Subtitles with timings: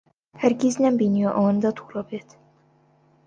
[0.41, 2.29] هەرگیز نەمبینیوە ئەوەندە تووڕە بێت.